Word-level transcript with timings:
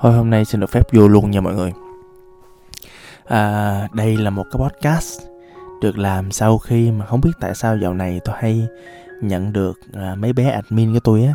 Thôi 0.00 0.12
hôm 0.12 0.30
nay 0.30 0.44
xin 0.44 0.60
được 0.60 0.70
phép 0.70 0.92
vô 0.92 1.08
luôn 1.08 1.30
nha 1.30 1.40
mọi 1.40 1.54
người. 1.54 1.72
À, 3.26 3.88
Đây 3.92 4.16
là 4.16 4.30
một 4.30 4.44
cái 4.52 4.60
podcast 4.60 5.20
Được 5.80 5.98
làm 5.98 6.30
sau 6.30 6.58
khi 6.58 6.90
mà 6.90 7.06
không 7.06 7.20
biết 7.20 7.30
tại 7.40 7.54
sao 7.54 7.76
dạo 7.76 7.94
này 7.94 8.20
tôi 8.24 8.34
hay 8.38 8.66
nhận 9.20 9.52
được 9.52 9.80
à, 9.92 10.14
mấy 10.18 10.32
bé 10.32 10.50
admin 10.50 10.94
của 10.94 11.00
tôi 11.00 11.24
á 11.24 11.34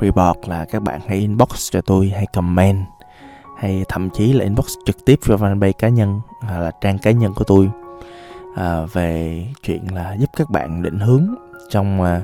Report 0.00 0.48
là 0.48 0.64
các 0.64 0.82
bạn 0.82 1.00
hay 1.08 1.18
inbox 1.18 1.70
cho 1.70 1.80
tôi 1.80 2.08
hay 2.08 2.26
comment 2.32 2.86
Hay 3.58 3.84
thậm 3.88 4.10
chí 4.10 4.32
là 4.32 4.44
inbox 4.44 4.74
trực 4.86 4.96
tiếp 5.04 5.18
vào 5.24 5.38
fanpage 5.38 5.72
cá 5.72 5.88
nhân 5.88 6.20
hoặc 6.40 6.58
là 6.58 6.70
trang 6.80 6.98
cá 6.98 7.10
nhân 7.10 7.32
của 7.34 7.44
tôi 7.44 7.70
à, 8.56 8.82
Về 8.92 9.44
chuyện 9.62 9.94
là 9.94 10.16
giúp 10.20 10.30
các 10.36 10.50
bạn 10.50 10.82
định 10.82 10.98
hướng 10.98 11.26
trong 11.70 12.02
à, 12.02 12.22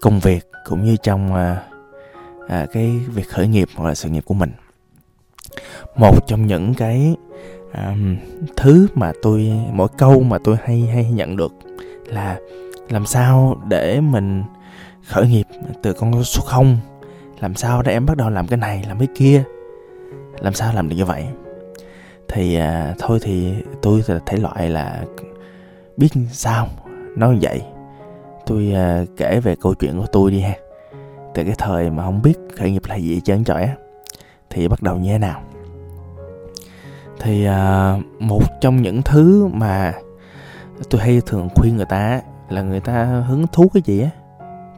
công 0.00 0.20
việc 0.20 0.50
cũng 0.64 0.84
như 0.84 0.96
trong 1.02 1.34
à, 1.34 1.62
à, 2.48 2.66
cái 2.72 3.00
việc 3.14 3.28
khởi 3.28 3.48
nghiệp 3.48 3.68
hoặc 3.76 3.88
là 3.88 3.94
sự 3.94 4.08
nghiệp 4.08 4.24
của 4.26 4.34
mình 4.34 4.50
một 5.96 6.26
trong 6.26 6.46
những 6.46 6.74
cái 6.74 7.16
um, 7.74 8.16
thứ 8.56 8.86
mà 8.94 9.12
tôi 9.22 9.52
mỗi 9.72 9.88
câu 9.98 10.20
mà 10.20 10.38
tôi 10.44 10.56
hay 10.64 10.80
hay 10.80 11.04
nhận 11.04 11.36
được 11.36 11.52
là 12.06 12.38
làm 12.88 13.06
sao 13.06 13.62
để 13.68 14.00
mình 14.00 14.44
khởi 15.06 15.28
nghiệp 15.28 15.46
từ 15.82 15.92
con 15.92 16.24
số 16.24 16.42
không? 16.46 16.78
Làm 17.40 17.54
sao 17.54 17.82
để 17.82 17.92
em 17.92 18.06
bắt 18.06 18.16
đầu 18.16 18.30
làm 18.30 18.46
cái 18.46 18.56
này 18.56 18.84
làm 18.88 18.98
cái 18.98 19.08
kia? 19.14 19.42
Làm 20.40 20.54
sao 20.54 20.74
làm 20.74 20.88
được 20.88 20.96
như 20.96 21.04
vậy? 21.04 21.24
Thì 22.28 22.54
à, 22.54 22.94
thôi 22.98 23.18
thì 23.22 23.54
tôi 23.82 24.02
thể 24.26 24.36
loại 24.36 24.68
là 24.68 25.04
biết 25.96 26.08
sao 26.32 26.68
nói 27.16 27.38
vậy. 27.42 27.62
Tôi 28.46 28.72
à, 28.74 29.04
kể 29.16 29.40
về 29.40 29.56
câu 29.60 29.74
chuyện 29.74 29.98
của 29.98 30.06
tôi 30.12 30.30
đi 30.30 30.40
ha. 30.40 30.54
Từ 31.34 31.44
cái 31.44 31.54
thời 31.58 31.90
mà 31.90 32.02
không 32.02 32.22
biết 32.22 32.34
khởi 32.56 32.70
nghiệp 32.70 32.82
là 32.88 32.96
gì 32.96 33.20
trơn 33.20 33.44
trọi 33.44 33.62
á 33.62 33.74
thì 34.50 34.68
bắt 34.68 34.82
đầu 34.82 34.96
như 34.96 35.12
thế 35.12 35.18
nào? 35.18 35.42
Thì 37.20 37.44
à, 37.44 37.96
một 38.18 38.42
trong 38.60 38.82
những 38.82 39.02
thứ 39.02 39.46
mà 39.46 39.94
tôi 40.90 41.00
hay 41.00 41.20
thường 41.26 41.48
khuyên 41.54 41.76
người 41.76 41.86
ta 41.86 42.20
là 42.48 42.62
người 42.62 42.80
ta 42.80 43.04
hứng 43.04 43.46
thú 43.52 43.70
cái 43.74 43.82
gì 43.86 44.00
á 44.00 44.10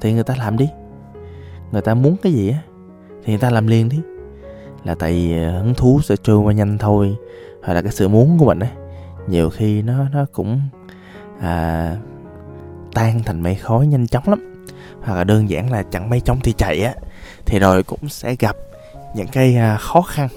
thì 0.00 0.12
người 0.12 0.25
ta 0.25 0.34
làm 0.39 0.56
đi. 0.56 0.69
Người 1.72 1.83
ta 1.83 1.95
muốn 1.95 2.17
cái 2.22 2.33
gì 2.33 2.50
á 2.50 2.58
thì 3.25 3.33
người 3.33 3.41
ta 3.41 3.50
làm 3.50 3.67
liền 3.67 3.89
đi. 3.89 4.00
Là 4.84 4.95
tại 4.95 5.12
vì 5.12 5.45
à, 5.45 5.50
hứng 5.50 5.75
thú 5.75 6.00
sẽ 6.02 6.14
trôi 6.23 6.39
qua 6.39 6.52
nhanh 6.52 6.78
thôi 6.78 7.17
hoặc 7.62 7.75
là 7.75 7.83
cái 7.83 7.92
sự 7.92 8.08
muốn 8.08 8.39
của 8.39 8.45
mình 8.45 8.58
á 8.58 8.69
nhiều 9.28 9.50
khi 9.50 9.83
nó 9.83 10.08
nó 10.12 10.27
cũng 10.33 10.61
à, 11.41 11.97
tan 12.95 13.23
thành 13.23 13.42
mây 13.42 13.55
khói 13.55 13.86
nhanh 13.86 14.06
chóng 14.06 14.28
lắm. 14.28 14.64
Hoặc 15.02 15.14
là 15.14 15.25
đơn 15.25 15.50
giản 15.50 15.73
là 15.73 15.83
chẳng 15.91 16.11
mấy 16.11 16.20
chóng 16.20 16.41
thì 16.42 16.52
chạy 16.52 16.83
á 16.83 16.95
thì 17.47 17.58
rồi 17.58 17.83
cũng 17.83 18.08
sẽ 18.08 18.36
gặp 18.39 18.56
những 19.14 19.28
cái 19.33 19.56
à, 19.56 19.77
khó 19.77 20.03
khăn 20.03 20.28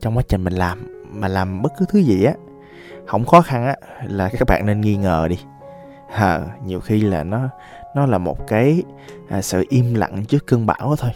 trong 0.00 0.16
quá 0.16 0.22
trình 0.28 0.44
mình 0.44 0.52
làm 0.52 0.78
mà 1.10 1.28
làm 1.28 1.62
bất 1.62 1.72
cứ 1.78 1.84
thứ 1.88 1.98
gì 1.98 2.24
á 2.24 2.34
không 3.06 3.26
khó 3.26 3.40
khăn 3.40 3.66
á 3.66 3.76
là 4.02 4.28
các 4.38 4.48
bạn 4.48 4.66
nên 4.66 4.80
nghi 4.80 4.96
ngờ 4.96 5.26
đi. 5.30 5.38
À, 6.14 6.40
nhiều 6.64 6.80
khi 6.80 7.00
là 7.00 7.24
nó 7.24 7.48
nó 7.94 8.06
là 8.06 8.18
một 8.18 8.46
cái 8.46 8.82
à, 9.28 9.42
sự 9.42 9.64
im 9.68 9.94
lặng 9.94 10.24
trước 10.24 10.46
cơn 10.46 10.66
bão 10.66 10.96
thôi. 10.98 11.10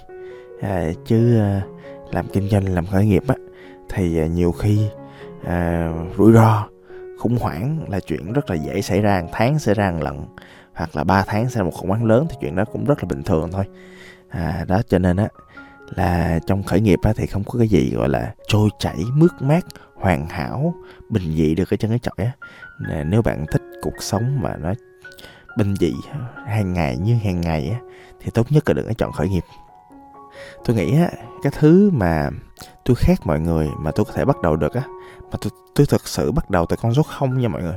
À, 0.60 0.90
chứ 1.06 1.38
à, 1.38 1.62
làm 2.10 2.26
kinh 2.28 2.48
doanh 2.48 2.74
làm 2.74 2.86
khởi 2.86 3.06
nghiệp 3.06 3.22
á 3.28 3.34
thì 3.88 4.18
à, 4.18 4.26
nhiều 4.26 4.52
khi 4.52 4.88
à, 5.44 5.88
rủi 6.18 6.32
ro 6.32 6.68
khủng 7.18 7.36
hoảng 7.40 7.78
là 7.88 8.00
chuyện 8.00 8.32
rất 8.32 8.50
là 8.50 8.56
dễ 8.56 8.82
xảy 8.82 9.00
ra 9.00 9.14
hàng 9.14 9.28
tháng 9.32 9.58
xảy 9.58 9.74
ra 9.74 9.84
hàng 9.84 10.02
lần 10.02 10.26
hoặc 10.74 10.96
là 10.96 11.04
ba 11.04 11.24
tháng 11.26 11.50
xảy 11.50 11.60
ra 11.60 11.64
một 11.64 11.74
khủng 11.74 11.88
hoảng 11.88 12.04
lớn 12.04 12.26
thì 12.30 12.36
chuyện 12.40 12.56
đó 12.56 12.64
cũng 12.72 12.84
rất 12.84 13.02
là 13.02 13.08
bình 13.08 13.22
thường 13.22 13.50
thôi. 13.52 13.64
À, 14.28 14.64
đó 14.68 14.82
cho 14.88 14.98
nên 14.98 15.16
á 15.16 15.28
là 15.96 16.38
trong 16.46 16.62
khởi 16.62 16.80
nghiệp 16.80 16.98
á, 17.02 17.12
thì 17.16 17.26
không 17.26 17.44
có 17.44 17.58
cái 17.58 17.68
gì 17.68 17.90
gọi 17.94 18.08
là 18.08 18.34
trôi 18.48 18.68
chảy 18.78 18.96
mướt 19.14 19.30
mát 19.40 19.64
hoàn 19.94 20.28
hảo 20.28 20.74
bình 21.08 21.34
dị 21.36 21.54
được 21.54 21.70
ở 21.70 21.76
chân 21.76 21.90
cái 21.90 21.98
chọi 21.98 22.26
á. 22.26 22.32
Nếu 23.04 23.22
bạn 23.22 23.46
thích 23.52 23.62
cuộc 23.82 24.02
sống 24.02 24.40
mà 24.42 24.56
nó 24.56 24.72
bình 25.58 25.74
dị 25.80 25.94
hàng 26.46 26.72
ngày 26.72 26.96
như 26.96 27.16
hàng 27.24 27.40
ngày 27.40 27.68
á 27.70 27.78
thì 28.20 28.30
tốt 28.34 28.52
nhất 28.52 28.68
là 28.68 28.74
đừng 28.74 28.86
có 28.86 28.92
chọn 28.98 29.12
khởi 29.12 29.28
nghiệp. 29.28 29.44
Tôi 30.64 30.76
nghĩ 30.76 30.96
á 30.98 31.10
cái 31.42 31.52
thứ 31.58 31.90
mà 31.92 32.30
tôi 32.84 32.96
khác 32.96 33.20
mọi 33.24 33.40
người 33.40 33.68
mà 33.78 33.90
tôi 33.90 34.04
có 34.04 34.12
thể 34.12 34.24
bắt 34.24 34.36
đầu 34.42 34.56
được 34.56 34.74
á 34.74 34.82
mà 35.32 35.38
tôi 35.40 35.50
tôi 35.74 35.86
thực 35.86 36.08
sự 36.08 36.32
bắt 36.32 36.50
đầu 36.50 36.66
từ 36.66 36.76
con 36.76 36.94
số 36.94 37.02
không 37.02 37.40
nha 37.40 37.48
mọi 37.48 37.62
người 37.62 37.76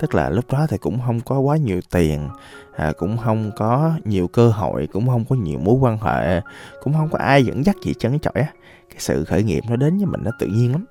tức 0.00 0.14
là 0.14 0.30
lúc 0.30 0.52
đó 0.52 0.66
thì 0.68 0.78
cũng 0.78 1.00
không 1.06 1.20
có 1.20 1.38
quá 1.38 1.56
nhiều 1.56 1.80
tiền 1.90 2.28
à, 2.76 2.92
cũng 2.98 3.16
không 3.16 3.50
có 3.56 3.92
nhiều 4.04 4.28
cơ 4.28 4.48
hội 4.48 4.88
cũng 4.92 5.06
không 5.06 5.24
có 5.24 5.36
nhiều 5.36 5.58
mối 5.58 5.74
quan 5.74 5.98
hệ 5.98 6.40
cũng 6.82 6.92
không 6.92 7.08
có 7.10 7.18
ai 7.18 7.44
dẫn 7.44 7.64
dắt 7.64 7.76
gì 7.84 7.94
trơn 7.98 8.18
trọi 8.18 8.34
á. 8.34 8.46
Cái 8.88 8.98
sự 8.98 9.24
khởi 9.24 9.42
nghiệp 9.42 9.64
nó 9.68 9.76
đến 9.76 9.96
với 9.96 10.06
mình 10.06 10.20
nó 10.24 10.30
tự 10.38 10.46
nhiên 10.46 10.72
lắm. 10.72 10.84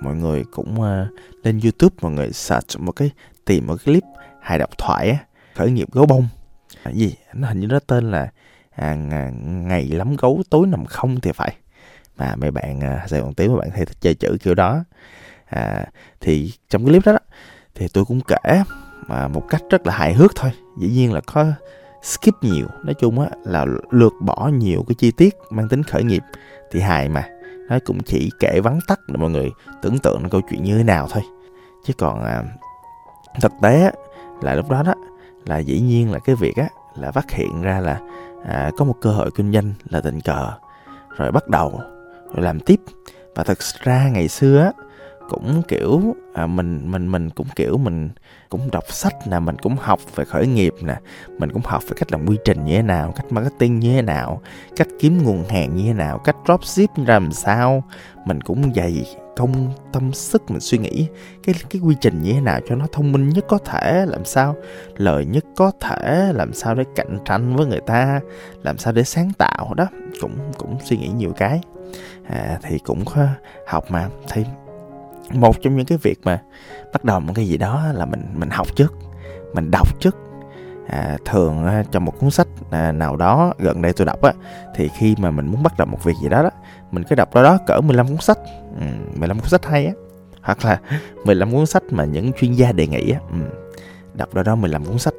Mọi 0.00 0.14
người 0.14 0.44
cũng 0.50 0.80
uh, 0.80 1.44
lên 1.44 1.60
youtube 1.60 1.96
mọi 2.00 2.12
người 2.12 2.32
search 2.32 2.80
một 2.80 2.92
cái 2.92 3.10
tìm 3.44 3.66
một 3.66 3.76
cái 3.76 3.84
clip 3.84 4.02
hài 4.40 4.58
độc 4.58 4.78
thoại 4.78 5.10
á 5.10 5.18
khởi 5.54 5.70
nghiệp 5.70 5.88
gấu 5.92 6.06
bông. 6.06 6.28
À, 6.82 6.90
gì? 6.90 7.14
Nó 7.34 7.48
hình 7.48 7.60
như 7.60 7.66
nó 7.66 7.78
tên 7.86 8.10
là 8.10 8.30
à, 8.70 8.94
ngày 9.44 9.84
lắm 9.84 10.16
gấu 10.16 10.42
tối 10.50 10.66
nằm 10.66 10.84
không 10.84 11.20
thì 11.20 11.32
phải. 11.32 11.56
Mà 12.16 12.36
mấy 12.36 12.50
bạn 12.50 12.80
à, 12.80 13.06
sài 13.08 13.20
gòn 13.20 13.34
tiếng 13.34 13.48
mấy 13.48 13.60
bạn 13.60 13.70
hay 13.70 13.86
thích 13.86 13.96
chơi 14.00 14.14
chữ 14.14 14.36
kiểu 14.40 14.54
đó. 14.54 14.84
À, 15.44 15.86
thì 16.20 16.52
trong 16.68 16.84
cái 16.84 16.90
clip 16.90 17.06
đó, 17.06 17.12
đó 17.12 17.18
thì 17.78 17.86
tôi 17.94 18.04
cũng 18.04 18.20
kể 18.20 18.62
mà 19.06 19.28
một 19.28 19.42
cách 19.48 19.62
rất 19.70 19.86
là 19.86 19.94
hài 19.94 20.14
hước 20.14 20.32
thôi. 20.36 20.50
Dĩ 20.78 20.88
nhiên 20.88 21.12
là 21.12 21.20
có 21.26 21.46
skip 22.02 22.34
nhiều. 22.42 22.66
Nói 22.84 22.94
chung 22.94 23.20
á 23.20 23.28
là 23.44 23.66
lược 23.90 24.12
bỏ 24.20 24.50
nhiều 24.52 24.84
cái 24.88 24.94
chi 24.94 25.10
tiết 25.10 25.34
mang 25.50 25.68
tính 25.68 25.82
khởi 25.82 26.04
nghiệp 26.04 26.22
thì 26.70 26.80
hài 26.80 27.08
mà. 27.08 27.28
Nó 27.68 27.78
cũng 27.84 28.02
chỉ 28.02 28.30
kể 28.40 28.60
vắn 28.60 28.78
tắt 28.88 29.00
để 29.08 29.16
mọi 29.16 29.30
người 29.30 29.50
tưởng 29.82 29.98
tượng 29.98 30.28
câu 30.30 30.40
chuyện 30.50 30.62
như 30.62 30.78
thế 30.78 30.84
nào 30.84 31.08
thôi. 31.10 31.22
Chứ 31.84 31.92
còn 31.98 32.24
à, 32.24 32.42
thực 33.40 33.52
tế 33.62 33.82
á, 33.82 33.92
là 34.42 34.54
lúc 34.54 34.70
đó 34.70 34.82
đó 34.82 34.94
là 35.46 35.58
dĩ 35.58 35.80
nhiên 35.80 36.12
là 36.12 36.18
cái 36.18 36.36
việc 36.36 36.56
á 36.56 36.68
là 36.96 37.10
phát 37.10 37.30
hiện 37.30 37.62
ra 37.62 37.80
là 37.80 38.00
à, 38.44 38.70
có 38.76 38.84
một 38.84 38.94
cơ 39.00 39.10
hội 39.10 39.30
kinh 39.30 39.52
doanh 39.52 39.74
là 39.88 40.00
tình 40.00 40.20
cờ. 40.20 40.52
Rồi 41.16 41.32
bắt 41.32 41.48
đầu 41.48 41.80
rồi 42.34 42.44
làm 42.44 42.60
tiếp. 42.60 42.80
Và 43.34 43.44
thật 43.44 43.58
ra 43.82 44.08
ngày 44.08 44.28
xưa 44.28 44.60
á 44.60 44.72
cũng 45.28 45.62
kiểu 45.68 46.14
à, 46.34 46.46
mình 46.46 46.90
mình 46.90 47.12
mình 47.12 47.30
cũng 47.30 47.46
kiểu 47.56 47.78
mình 47.78 48.10
cũng 48.48 48.70
đọc 48.70 48.84
sách 48.88 49.14
nè 49.26 49.38
mình 49.38 49.56
cũng 49.62 49.76
học 49.80 50.00
về 50.14 50.24
khởi 50.24 50.46
nghiệp 50.46 50.74
nè 50.80 50.96
mình 51.38 51.52
cũng 51.52 51.62
học 51.64 51.82
về 51.82 51.96
cách 51.96 52.12
làm 52.12 52.26
quy 52.26 52.36
trình 52.44 52.64
như 52.64 52.76
thế 52.76 52.82
nào 52.82 53.12
cách 53.16 53.32
marketing 53.32 53.78
như 53.78 53.92
thế 53.92 54.02
nào 54.02 54.40
cách 54.76 54.88
kiếm 54.98 55.22
nguồn 55.22 55.44
hàng 55.44 55.76
như 55.76 55.82
thế 55.86 55.92
nào 55.92 56.18
cách 56.18 56.36
dropship 56.46 56.90
làm 57.06 57.32
sao. 57.32 57.84
Mình 58.24 58.40
cũng 58.40 58.72
dày 58.74 59.16
công 59.36 59.72
tâm 59.92 60.12
sức 60.12 60.50
mình 60.50 60.60
suy 60.60 60.78
nghĩ 60.78 61.06
cái 61.44 61.54
cái 61.70 61.82
quy 61.82 61.94
trình 62.00 62.22
như 62.22 62.32
thế 62.32 62.40
nào 62.40 62.60
cho 62.68 62.74
nó 62.74 62.86
thông 62.92 63.12
minh 63.12 63.28
nhất 63.28 63.44
có 63.48 63.58
thể 63.58 64.06
làm 64.06 64.24
sao 64.24 64.56
lời 64.96 65.24
nhất 65.24 65.44
có 65.56 65.72
thể 65.80 66.32
làm 66.34 66.52
sao 66.52 66.74
để 66.74 66.84
cạnh 66.94 67.18
tranh 67.24 67.56
với 67.56 67.66
người 67.66 67.80
ta 67.80 68.20
làm 68.62 68.78
sao 68.78 68.92
để 68.92 69.04
sáng 69.04 69.32
tạo 69.38 69.74
đó. 69.74 69.86
Cũng 70.20 70.38
cũng 70.58 70.76
suy 70.84 70.96
nghĩ 70.96 71.08
nhiều 71.08 71.32
cái. 71.36 71.60
À, 72.28 72.58
thì 72.62 72.78
cũng 72.78 73.04
có 73.04 73.26
học 73.66 73.84
mà 73.88 74.08
thì 74.32 74.44
một 75.32 75.62
trong 75.62 75.76
những 75.76 75.86
cái 75.86 75.98
việc 76.02 76.18
mà 76.24 76.42
bắt 76.92 77.04
đầu 77.04 77.20
một 77.20 77.32
cái 77.36 77.46
gì 77.46 77.56
đó 77.56 77.84
là 77.94 78.06
mình 78.06 78.22
mình 78.34 78.50
học 78.50 78.76
trước 78.76 78.94
mình 79.54 79.70
đọc 79.70 80.00
trước. 80.00 80.16
À, 80.88 81.16
thường 81.24 81.66
à, 81.66 81.84
trong 81.90 82.04
một 82.04 82.18
cuốn 82.20 82.30
sách 82.30 82.48
à, 82.70 82.92
nào 82.92 83.16
đó 83.16 83.52
gần 83.58 83.82
đây 83.82 83.92
tôi 83.92 84.06
đọc 84.06 84.22
á 84.22 84.32
thì 84.74 84.88
khi 84.98 85.14
mà 85.18 85.30
mình 85.30 85.46
muốn 85.46 85.62
bắt 85.62 85.78
đầu 85.78 85.86
một 85.86 86.04
việc 86.04 86.14
gì 86.22 86.28
đó 86.28 86.42
đó 86.42 86.50
mình 86.92 87.04
cứ 87.08 87.14
đọc 87.14 87.34
đó 87.34 87.42
đó 87.42 87.58
cỡ 87.66 87.80
15 87.80 88.08
cuốn 88.08 88.20
sách. 88.20 88.38
Ừ, 88.80 88.86
15 89.14 89.40
cuốn 89.40 89.48
sách 89.48 89.66
hay 89.66 89.86
á. 89.86 89.92
Hoặc 90.42 90.64
là 90.64 90.80
15 91.24 91.52
cuốn 91.52 91.66
sách 91.66 91.82
mà 91.90 92.04
những 92.04 92.32
chuyên 92.32 92.52
gia 92.52 92.72
đề 92.72 92.86
nghị 92.86 93.10
á 93.10 93.20
ừ, 93.30 93.38
đọc 94.14 94.34
đó 94.34 94.42
đó 94.42 94.54
15 94.54 94.84
cuốn 94.84 94.98
sách. 94.98 95.14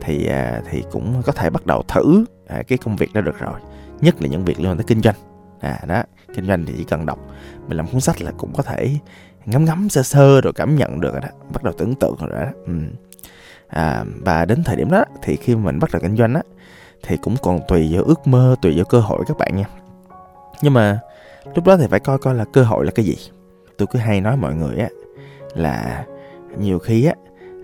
Thì 0.00 0.26
à, 0.26 0.62
thì 0.70 0.84
cũng 0.90 1.22
có 1.26 1.32
thể 1.32 1.50
bắt 1.50 1.66
đầu 1.66 1.82
thử 1.88 2.24
à, 2.46 2.62
cái 2.68 2.78
công 2.78 2.96
việc 2.96 3.12
đó 3.14 3.20
được 3.20 3.38
rồi. 3.38 3.60
Nhất 4.00 4.22
là 4.22 4.28
những 4.28 4.44
việc 4.44 4.60
liên 4.60 4.68
quan 4.68 4.76
tới 4.76 4.84
kinh 4.84 5.00
doanh. 5.00 5.14
À 5.60 5.80
đó 5.86 6.02
kinh 6.34 6.46
doanh 6.46 6.66
thì 6.66 6.74
chỉ 6.76 6.84
cần 6.84 7.06
đọc 7.06 7.18
15 7.66 7.86
cuốn 7.86 8.00
sách 8.00 8.22
là 8.22 8.32
cũng 8.38 8.52
có 8.52 8.62
thể 8.62 8.98
ngắm 9.48 9.64
ngắm 9.64 9.88
sơ 9.88 10.02
sơ 10.02 10.40
rồi 10.40 10.52
cảm 10.52 10.76
nhận 10.76 11.00
được 11.00 11.12
rồi 11.12 11.20
đó 11.20 11.28
bắt 11.52 11.62
đầu 11.62 11.74
tưởng 11.78 11.94
tượng 11.94 12.16
rồi 12.20 12.30
đó. 12.30 12.50
Ừ. 12.66 12.72
à, 13.68 14.04
và 14.20 14.44
đến 14.44 14.62
thời 14.64 14.76
điểm 14.76 14.90
đó 14.90 15.04
thì 15.22 15.36
khi 15.36 15.54
mình 15.54 15.78
bắt 15.78 15.90
đầu 15.92 16.00
kinh 16.02 16.16
doanh 16.16 16.34
á 16.34 16.42
thì 17.02 17.16
cũng 17.16 17.36
còn 17.42 17.60
tùy 17.68 17.88
vào 17.92 18.02
ước 18.02 18.26
mơ 18.26 18.56
tùy 18.62 18.76
vào 18.76 18.84
cơ 18.84 19.00
hội 19.00 19.24
các 19.28 19.38
bạn 19.38 19.56
nha. 19.56 19.64
Nhưng 20.62 20.74
mà 20.74 21.00
lúc 21.54 21.66
đó 21.66 21.76
thì 21.76 21.86
phải 21.90 22.00
coi 22.00 22.18
coi 22.18 22.34
là 22.34 22.44
cơ 22.52 22.62
hội 22.62 22.84
là 22.84 22.90
cái 22.90 23.04
gì. 23.04 23.16
Tôi 23.76 23.88
cứ 23.90 23.98
hay 23.98 24.20
nói 24.20 24.36
mọi 24.36 24.54
người 24.54 24.76
á 24.76 24.88
là 25.54 26.04
nhiều 26.58 26.78
khi 26.78 27.04
á 27.04 27.14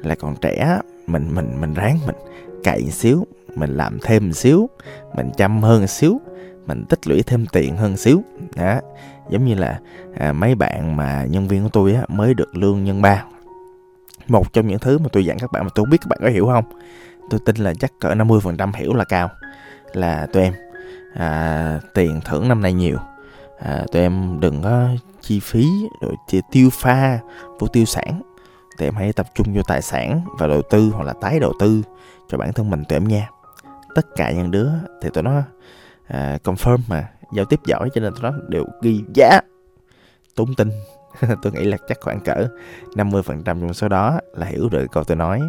là 0.02 0.14
còn 0.14 0.36
trẻ 0.36 0.78
mình 1.06 1.28
mình 1.34 1.60
mình 1.60 1.74
ráng 1.74 1.98
mình 2.06 2.16
cày 2.64 2.80
một 2.80 2.90
xíu 2.92 3.26
mình 3.54 3.76
làm 3.76 3.98
thêm 4.02 4.26
một 4.26 4.34
xíu 4.34 4.70
mình 5.16 5.30
chăm 5.36 5.62
hơn 5.62 5.80
một 5.80 5.86
xíu 5.86 6.20
mình 6.66 6.84
tích 6.88 7.06
lũy 7.06 7.22
thêm 7.22 7.46
tiền 7.46 7.76
hơn 7.76 7.96
xíu. 7.96 8.22
Đó 8.56 8.80
giống 9.28 9.44
như 9.44 9.54
là 9.54 9.80
à, 10.14 10.32
mấy 10.32 10.54
bạn 10.54 10.96
mà 10.96 11.24
nhân 11.30 11.48
viên 11.48 11.62
của 11.62 11.68
tôi 11.72 11.94
á, 11.94 12.02
mới 12.08 12.34
được 12.34 12.56
lương 12.56 12.84
nhân 12.84 13.02
ba. 13.02 13.24
Một 14.28 14.52
trong 14.52 14.66
những 14.66 14.78
thứ 14.78 14.98
mà 14.98 15.08
tôi 15.12 15.24
dặn 15.24 15.38
các 15.38 15.52
bạn 15.52 15.64
mà 15.64 15.70
tôi 15.74 15.84
không 15.84 15.90
biết 15.90 15.98
các 16.00 16.08
bạn 16.08 16.18
có 16.22 16.28
hiểu 16.28 16.46
không? 16.46 16.64
Tôi 17.30 17.40
tin 17.46 17.56
là 17.56 17.74
chắc 17.80 17.92
cỡ 18.00 18.08
50% 18.08 18.72
hiểu 18.74 18.94
là 18.94 19.04
cao 19.04 19.30
là 19.92 20.26
tụi 20.32 20.42
em 20.42 20.54
à, 21.14 21.80
tiền 21.94 22.20
thưởng 22.24 22.48
năm 22.48 22.62
nay 22.62 22.72
nhiều. 22.72 22.98
À, 23.58 23.84
tụi 23.92 24.02
em 24.02 24.40
đừng 24.40 24.62
có 24.62 24.88
chi 25.20 25.40
phí 25.40 25.68
rồi 26.00 26.40
tiêu 26.52 26.70
pha 26.72 27.18
vô 27.58 27.66
tiêu 27.66 27.84
sản. 27.84 28.22
Tụi 28.78 28.88
em 28.88 28.94
hãy 28.94 29.12
tập 29.12 29.26
trung 29.34 29.54
vô 29.54 29.62
tài 29.62 29.82
sản 29.82 30.20
và 30.38 30.46
đầu 30.46 30.62
tư 30.70 30.90
hoặc 30.94 31.04
là 31.04 31.12
tái 31.20 31.40
đầu 31.40 31.52
tư 31.60 31.82
cho 32.28 32.38
bản 32.38 32.52
thân 32.52 32.70
mình 32.70 32.84
tụi 32.88 32.96
em 32.96 33.08
nha. 33.08 33.28
Tất 33.94 34.06
cả 34.16 34.32
những 34.32 34.50
đứa 34.50 34.68
thì 35.02 35.08
tụi 35.14 35.22
nó 35.22 35.42
à, 36.06 36.38
confirm 36.44 36.78
mà 36.88 37.08
giao 37.34 37.44
tiếp 37.44 37.60
giỏi 37.64 37.90
cho 37.94 38.00
nên 38.00 38.12
tụi 38.14 38.22
nó 38.22 38.32
đều 38.48 38.64
ghi 38.82 39.00
giá. 39.14 39.40
Tốn 40.34 40.54
tin. 40.54 40.70
Tôi 41.42 41.52
nghĩ 41.52 41.64
là 41.64 41.76
chắc 41.88 41.98
khoảng 42.00 42.20
cỡ 42.20 42.48
50% 42.94 43.42
trong 43.44 43.74
số 43.74 43.88
đó 43.88 44.20
là 44.32 44.46
hiểu 44.46 44.68
được 44.68 44.86
câu 44.92 45.04
tôi 45.04 45.16
nói. 45.16 45.40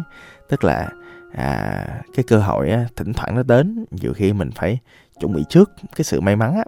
Tức 0.48 0.64
là 0.64 0.88
à, 1.32 2.02
cái 2.14 2.24
cơ 2.28 2.38
hội 2.38 2.70
á, 2.70 2.84
thỉnh 2.96 3.12
thoảng 3.12 3.34
nó 3.34 3.42
đến 3.42 3.84
nhiều 3.90 4.12
khi 4.12 4.32
mình 4.32 4.50
phải 4.54 4.78
chuẩn 5.20 5.32
bị 5.32 5.44
trước 5.48 5.70
cái 5.96 6.04
sự 6.04 6.20
may 6.20 6.36
mắn 6.36 6.56
á, 6.56 6.64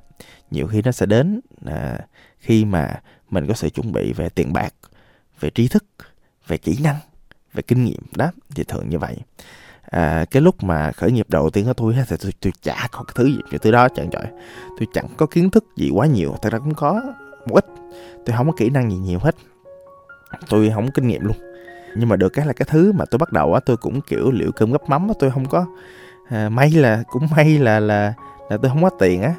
nhiều 0.50 0.66
khi 0.66 0.82
nó 0.82 0.92
sẽ 0.92 1.06
đến 1.06 1.40
à, 1.64 1.98
khi 2.38 2.64
mà 2.64 3.00
mình 3.30 3.46
có 3.46 3.54
sự 3.54 3.70
chuẩn 3.70 3.92
bị 3.92 4.12
về 4.12 4.28
tiền 4.28 4.52
bạc 4.52 4.74
về 5.40 5.50
trí 5.50 5.68
thức 5.68 5.84
về 6.46 6.58
kỹ 6.58 6.78
năng 6.82 6.96
về 7.52 7.62
kinh 7.62 7.84
nghiệm 7.84 8.00
đó 8.16 8.30
thì 8.54 8.64
thường 8.64 8.88
như 8.88 8.98
vậy 8.98 9.16
à, 9.90 10.24
cái 10.30 10.42
lúc 10.42 10.64
mà 10.64 10.92
khởi 10.92 11.12
nghiệp 11.12 11.26
đầu 11.28 11.50
tiên 11.50 11.64
của 11.66 11.72
tôi 11.72 11.96
thì 12.08 12.16
tôi, 12.22 12.32
tôi 12.40 12.52
chả 12.62 12.88
có 12.92 13.02
cái 13.02 13.12
thứ 13.14 13.24
gì 13.24 13.38
cái 13.50 13.58
thứ 13.58 13.70
đó 13.70 13.88
chẳng 13.88 14.10
trời. 14.10 14.24
Tôi 14.78 14.86
chẳng 14.92 15.06
có 15.16 15.26
kiến 15.26 15.50
thức 15.50 15.64
gì 15.76 15.90
quá 15.94 16.06
nhiều 16.06 16.34
thật 16.42 16.52
ra 16.52 16.58
cũng 16.58 16.74
có 16.74 17.02
một 17.46 17.54
ít. 17.54 17.64
Tôi 18.26 18.36
không 18.36 18.46
có 18.46 18.52
kỹ 18.56 18.70
năng 18.70 18.90
gì 18.90 18.96
nhiều 18.96 19.18
hết. 19.18 19.34
Tôi 20.48 20.70
không 20.74 20.86
có 20.86 20.90
kinh 20.94 21.08
nghiệm 21.08 21.24
luôn. 21.24 21.36
Nhưng 21.96 22.08
mà 22.08 22.16
được 22.16 22.28
cái 22.28 22.46
là 22.46 22.52
cái 22.52 22.66
thứ 22.70 22.92
mà 22.92 23.04
tôi 23.10 23.18
bắt 23.18 23.32
đầu 23.32 23.54
á 23.54 23.60
tôi 23.66 23.76
cũng 23.76 24.00
kiểu 24.00 24.30
liệu 24.30 24.52
cơm 24.52 24.72
gấp 24.72 24.88
mắm 24.88 25.08
á 25.08 25.14
tôi 25.18 25.30
không 25.30 25.46
có 25.46 25.66
à, 26.28 26.48
may 26.48 26.70
là 26.70 27.02
cũng 27.08 27.28
may 27.36 27.58
là 27.58 27.80
là 27.80 28.14
là 28.50 28.56
tôi 28.56 28.70
không 28.70 28.82
có 28.82 28.90
tiền 28.90 29.22
á. 29.22 29.34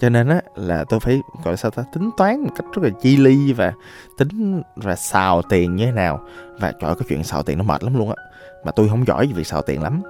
Cho 0.00 0.08
nên 0.08 0.28
á 0.28 0.40
là 0.56 0.84
tôi 0.88 1.00
phải 1.00 1.20
gọi 1.44 1.56
sao 1.56 1.70
ta 1.70 1.84
tính 1.92 2.10
toán 2.16 2.40
một 2.40 2.50
cách 2.56 2.64
rất 2.72 2.82
là 2.82 2.90
chi 3.00 3.16
ly 3.16 3.52
và 3.52 3.72
tính 4.18 4.62
và 4.76 4.96
xào 4.96 5.42
tiền 5.42 5.76
như 5.76 5.84
thế 5.84 5.92
nào. 5.92 6.20
Và 6.60 6.72
trời 6.80 6.94
cái 6.94 7.06
chuyện 7.08 7.24
xào 7.24 7.42
tiền 7.42 7.58
nó 7.58 7.64
mệt 7.64 7.84
lắm 7.84 7.98
luôn 7.98 8.08
á 8.08 8.16
mà 8.64 8.72
tôi 8.72 8.88
không 8.88 9.06
giỏi 9.06 9.26
về 9.26 9.32
việc 9.32 9.46
xào 9.46 9.62
tiền 9.62 9.82
lắm. 9.82 10.02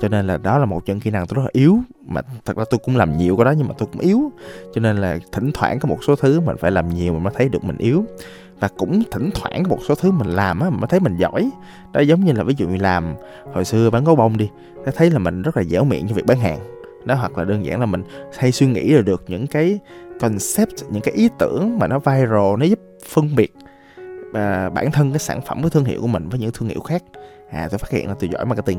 Cho 0.00 0.08
nên 0.08 0.26
là 0.26 0.36
đó 0.36 0.58
là 0.58 0.64
một 0.64 0.86
chân 0.86 1.00
kỹ 1.00 1.10
năng 1.10 1.26
tôi 1.26 1.36
rất 1.36 1.42
là 1.42 1.50
yếu. 1.52 1.78
Mà 2.06 2.22
thật 2.44 2.56
ra 2.56 2.64
tôi 2.70 2.78
cũng 2.84 2.96
làm 2.96 3.16
nhiều 3.16 3.36
cái 3.36 3.44
đó 3.44 3.50
nhưng 3.50 3.68
mà 3.68 3.74
tôi 3.78 3.88
cũng 3.92 4.00
yếu. 4.00 4.32
Cho 4.74 4.80
nên 4.80 4.96
là 4.96 5.18
thỉnh 5.32 5.50
thoảng 5.54 5.78
có 5.78 5.88
một 5.88 5.98
số 6.06 6.16
thứ 6.16 6.40
mình 6.40 6.56
phải 6.56 6.70
làm 6.70 6.88
nhiều 6.88 7.12
mình 7.12 7.22
mới 7.22 7.32
thấy 7.36 7.48
được 7.48 7.64
mình 7.64 7.76
yếu. 7.78 8.04
Và 8.60 8.68
cũng 8.76 9.02
thỉnh 9.10 9.30
thoảng 9.34 9.62
có 9.64 9.68
một 9.68 9.78
số 9.88 9.94
thứ 9.94 10.10
mình 10.10 10.28
làm 10.28 10.60
á 10.60 10.70
mình 10.70 10.80
mới 10.80 10.88
thấy 10.88 11.00
mình 11.00 11.16
giỏi. 11.16 11.50
Đó, 11.92 12.00
giống 12.00 12.24
như 12.24 12.32
là 12.32 12.44
ví 12.44 12.54
dụ 12.56 12.68
như 12.68 12.76
làm, 12.76 13.14
hồi 13.54 13.64
xưa 13.64 13.90
bán 13.90 14.04
gấu 14.04 14.16
bông 14.16 14.36
đi 14.36 14.50
thấy 14.96 15.10
là 15.10 15.18
mình 15.18 15.42
rất 15.42 15.56
là 15.56 15.62
dẻo 15.62 15.84
miệng 15.84 16.08
cho 16.08 16.14
việc 16.14 16.26
bán 16.26 16.38
hàng. 16.38 16.58
Đó, 17.04 17.14
hoặc 17.14 17.38
là 17.38 17.44
đơn 17.44 17.64
giản 17.64 17.80
là 17.80 17.86
mình 17.86 18.02
hay 18.38 18.52
suy 18.52 18.66
nghĩ 18.66 19.02
được 19.02 19.24
những 19.28 19.46
cái 19.46 19.78
concept, 20.20 20.74
những 20.90 21.02
cái 21.02 21.14
ý 21.14 21.28
tưởng 21.38 21.78
mà 21.78 21.86
nó 21.86 21.98
viral, 21.98 22.56
nó 22.58 22.64
giúp 22.64 22.78
phân 23.08 23.34
biệt 23.34 23.54
à, 24.34 24.68
bản 24.68 24.90
thân 24.92 25.12
cái 25.12 25.18
sản 25.18 25.40
phẩm 25.40 25.62
cái 25.62 25.70
thương 25.70 25.84
hiệu 25.84 26.00
của 26.00 26.06
mình 26.06 26.28
với 26.28 26.38
những 26.38 26.50
thương 26.54 26.68
hiệu 26.68 26.80
khác. 26.80 27.02
À 27.50 27.68
tôi 27.70 27.78
phát 27.78 27.90
hiện 27.90 28.08
là 28.08 28.14
tôi 28.20 28.30
giỏi 28.30 28.44
marketing. 28.44 28.78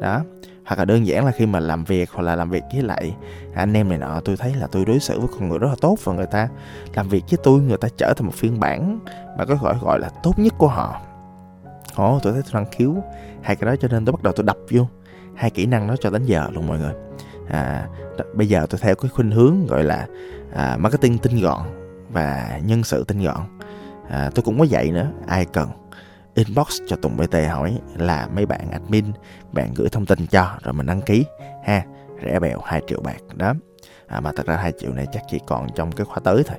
Đó 0.00 0.22
hoặc 0.64 0.78
là 0.78 0.84
đơn 0.84 1.06
giản 1.06 1.26
là 1.26 1.32
khi 1.32 1.46
mà 1.46 1.60
làm 1.60 1.84
việc 1.84 2.10
hoặc 2.10 2.22
là 2.22 2.36
làm 2.36 2.50
việc 2.50 2.62
với 2.72 2.82
lại 2.82 3.16
anh 3.54 3.72
em 3.72 3.88
này 3.88 3.98
nọ 3.98 4.20
tôi 4.24 4.36
thấy 4.36 4.54
là 4.54 4.66
tôi 4.66 4.84
đối 4.84 5.00
xử 5.00 5.20
với 5.20 5.28
con 5.28 5.48
người 5.48 5.58
rất 5.58 5.68
là 5.68 5.76
tốt 5.80 5.98
và 6.04 6.12
người 6.12 6.26
ta 6.26 6.48
làm 6.94 7.08
việc 7.08 7.24
với 7.30 7.38
tôi 7.42 7.60
người 7.60 7.76
ta 7.76 7.88
trở 7.96 8.12
thành 8.16 8.26
một 8.26 8.34
phiên 8.34 8.60
bản 8.60 8.98
mà 9.38 9.44
có 9.44 9.54
gọi 9.54 9.74
gọi 9.82 10.00
là 10.00 10.08
tốt 10.22 10.38
nhất 10.38 10.54
của 10.58 10.68
họ. 10.68 11.00
Ồ 11.94 12.18
tôi 12.22 12.32
thấy 12.32 12.42
tôi 12.42 12.62
năng 12.62 12.72
khiếu. 12.72 12.94
Hai 13.42 13.56
cái 13.56 13.70
đó 13.70 13.76
cho 13.80 13.88
nên 13.88 14.04
tôi 14.04 14.12
bắt 14.12 14.22
đầu 14.22 14.32
tôi 14.32 14.44
đập 14.46 14.56
vô 14.70 14.86
hai 15.34 15.50
kỹ 15.50 15.66
năng 15.66 15.88
đó 15.88 15.94
cho 16.00 16.10
đến 16.10 16.24
giờ 16.24 16.48
luôn 16.52 16.66
mọi 16.66 16.78
người. 16.78 16.92
À, 17.48 17.88
đó, 18.18 18.24
bây 18.34 18.48
giờ 18.48 18.66
tôi 18.70 18.78
theo 18.82 18.94
cái 18.94 19.10
khuynh 19.14 19.30
hướng 19.30 19.66
gọi 19.66 19.84
là 19.84 20.06
à, 20.54 20.76
marketing 20.76 21.18
tinh 21.18 21.40
gọn 21.40 21.62
và 22.12 22.60
nhân 22.64 22.84
sự 22.84 23.04
tinh 23.04 23.22
gọn 23.22 23.40
à, 24.12 24.30
tôi 24.34 24.42
cũng 24.42 24.58
có 24.58 24.64
dạy 24.64 24.90
nữa. 24.90 25.10
Ai 25.26 25.44
cần? 25.44 25.68
Inbox 26.34 26.80
cho 26.88 26.96
Tùng 26.96 27.16
BT 27.16 27.34
hỏi 27.50 27.78
là 27.96 28.28
mấy 28.34 28.46
bạn 28.46 28.70
admin 28.70 29.04
bạn 29.52 29.74
gửi 29.74 29.88
thông 29.88 30.06
tin 30.06 30.26
cho 30.26 30.50
rồi 30.62 30.72
mình 30.72 30.86
đăng 30.86 31.02
ký 31.02 31.24
ha. 31.64 31.84
Rẻ 32.24 32.38
bèo 32.38 32.60
2 32.60 32.82
triệu 32.86 33.00
bạc 33.00 33.20
đó. 33.34 33.54
À, 34.06 34.20
mà 34.20 34.32
thật 34.36 34.46
ra 34.46 34.56
2 34.56 34.72
triệu 34.78 34.92
này 34.92 35.06
chắc 35.12 35.22
chỉ 35.30 35.40
còn 35.46 35.66
trong 35.74 35.92
cái 35.92 36.04
khóa 36.04 36.18
tới 36.24 36.42
thôi. 36.46 36.58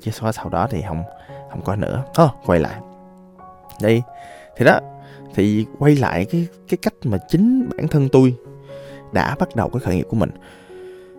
Chứ 0.00 0.10
khóa 0.20 0.32
sau 0.32 0.48
đó 0.48 0.68
thì 0.70 0.82
không 0.88 1.02
không 1.50 1.62
có 1.62 1.76
nữa. 1.76 2.04
Thôi 2.14 2.28
quay 2.46 2.60
lại. 2.60 2.80
Đây. 3.82 4.02
Thì 4.56 4.64
đó 4.64 4.80
thì 5.34 5.66
quay 5.78 5.96
lại 5.96 6.24
cái 6.24 6.46
cái 6.68 6.78
cách 6.82 6.94
mà 7.04 7.18
chính 7.28 7.68
bản 7.76 7.88
thân 7.88 8.08
tôi 8.08 8.36
đã 9.12 9.36
bắt 9.38 9.56
đầu 9.56 9.68
cái 9.68 9.80
khởi 9.80 9.96
nghiệp 9.96 10.06
của 10.08 10.16
mình. 10.16 10.30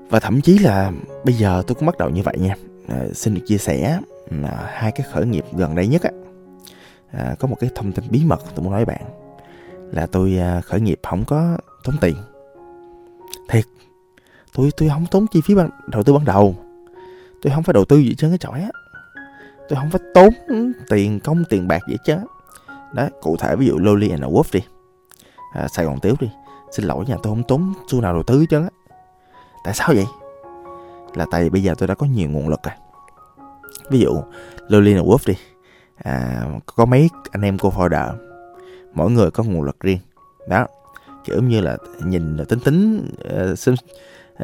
Và 0.09 0.19
thậm 0.19 0.41
chí 0.41 0.57
là 0.57 0.91
bây 1.23 1.33
giờ 1.33 1.63
tôi 1.67 1.75
cũng 1.75 1.85
bắt 1.85 1.97
đầu 1.97 2.09
như 2.09 2.21
vậy 2.23 2.37
nha. 2.39 2.55
À, 2.87 3.05
xin 3.13 3.33
được 3.33 3.41
chia 3.45 3.57
sẻ 3.57 3.99
à, 4.43 4.69
hai 4.73 4.91
cái 4.91 5.07
khởi 5.11 5.25
nghiệp 5.25 5.45
gần 5.53 5.75
đây 5.75 5.87
nhất 5.87 6.01
á 6.03 6.11
à, 7.11 7.35
có 7.39 7.47
một 7.47 7.57
cái 7.59 7.69
thông 7.75 7.91
tin 7.91 8.05
bí 8.09 8.21
mật 8.25 8.41
tôi 8.55 8.63
muốn 8.63 8.71
nói 8.71 8.85
với 8.85 8.95
bạn 8.95 9.21
là 9.91 10.07
tôi 10.11 10.37
à, 10.37 10.61
khởi 10.61 10.81
nghiệp 10.81 10.99
không 11.03 11.25
có 11.25 11.57
tốn 11.83 11.95
tiền. 12.01 12.15
Thiệt 13.49 13.63
tôi 14.53 14.71
tôi 14.77 14.89
không 14.89 15.05
tốn 15.11 15.25
chi 15.27 15.41
phí 15.45 15.55
ban 15.55 15.69
đầu 15.87 16.03
tư 16.03 16.13
ban 16.13 16.25
đầu. 16.25 16.55
Tôi 17.41 17.53
không 17.55 17.63
phải 17.63 17.73
đầu 17.73 17.85
tư 17.85 17.97
gì 17.97 18.15
trên 18.17 18.31
cái 18.31 18.37
chọi 18.37 18.61
á. 18.61 18.69
Tôi 19.69 19.79
không 19.79 19.89
phải 19.89 20.01
tốn 20.13 20.33
tiền 20.89 21.19
công 21.19 21.43
tiền 21.49 21.67
bạc 21.67 21.81
gì 21.89 21.95
chứ 22.05 22.15
đó 22.93 23.07
cụ 23.21 23.37
thể 23.37 23.55
ví 23.55 23.67
dụ 23.67 23.77
Loli 23.77 24.09
and 24.09 24.23
Wolf 24.23 24.43
đi 24.51 24.59
à, 25.53 25.67
Sài 25.67 25.85
Gòn 25.85 25.99
Tiếu 25.99 26.15
đi 26.19 26.29
xin 26.71 26.85
lỗi 26.85 27.05
nha 27.07 27.15
tôi 27.23 27.31
không 27.31 27.43
tốn 27.43 27.73
xu 27.87 28.01
nào 28.01 28.13
đầu 28.13 28.23
tư 28.23 28.45
chứ 28.45 28.61
á. 28.61 28.69
Tại 29.63 29.73
sao 29.73 29.87
vậy? 29.93 30.05
Là 31.15 31.25
tại 31.31 31.43
vì 31.43 31.49
bây 31.49 31.63
giờ 31.63 31.75
tôi 31.77 31.87
đã 31.87 31.95
có 31.95 32.05
nhiều 32.05 32.29
nguồn 32.29 32.49
lực 32.49 32.63
rồi 32.63 32.75
ví 33.89 33.99
dụ 33.99 34.23
Loli 34.67 34.95
Wolf 34.95 35.17
đi. 35.25 35.33
À, 36.03 36.45
có 36.65 36.85
mấy 36.85 37.09
anh 37.31 37.41
em 37.41 37.57
cô 37.57 37.69
founder 37.69 38.15
mỗi 38.93 39.11
người 39.11 39.31
có 39.31 39.43
nguồn 39.43 39.61
lực 39.61 39.79
riêng. 39.79 39.99
Đó 40.49 40.67
kiểu 41.25 41.41
như 41.41 41.61
là 41.61 41.77
nhìn 42.05 42.45
tính 42.49 42.59
tính 42.59 43.07
uh, 43.51 43.59
xem, 43.59 43.75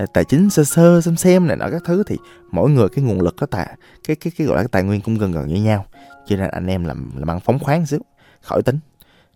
uh, 0.03 0.13
tài 0.13 0.23
chính 0.23 0.49
sơ 0.49 0.63
sơ 0.63 1.01
xem 1.01 1.15
xem 1.15 1.47
này 1.47 1.57
nọ 1.57 1.69
các 1.71 1.81
thứ 1.85 2.03
thì 2.07 2.17
mỗi 2.51 2.69
người 2.69 2.89
cái 2.89 3.05
nguồn 3.05 3.21
lực 3.21 3.35
có 3.37 3.45
tài 3.45 3.77
cái 4.07 4.15
cái 4.15 4.33
cái 4.37 4.47
gọi 4.47 4.55
là 4.55 4.63
cái 4.63 4.69
tài 4.71 4.83
nguyên 4.83 5.01
cũng 5.01 5.17
gần 5.17 5.31
gần 5.31 5.47
như 5.47 5.63
nhau. 5.63 5.85
Cho 6.27 6.35
nên 6.35 6.49
anh 6.49 6.67
em 6.67 6.85
làm 6.85 7.11
làm 7.15 7.29
ăn 7.29 7.39
phóng 7.39 7.59
khoáng 7.59 7.85
xíu 7.85 7.99
khỏi 8.41 8.61
tính. 8.61 8.79